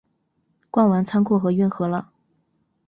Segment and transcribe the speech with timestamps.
[0.71, 2.09] 逛完仓库和运河了